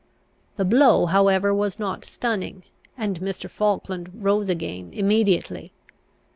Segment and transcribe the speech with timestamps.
[0.55, 2.63] The blow however was not stunning,
[2.97, 3.47] and Mr.
[3.47, 5.73] Falkland rose again immediately.